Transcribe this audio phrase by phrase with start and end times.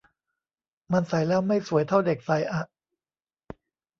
[0.91, 2.61] มันใส่แล้วไม่สวยเท่าเด็กใส่อะ